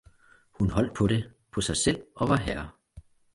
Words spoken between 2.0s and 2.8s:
og Vorherre.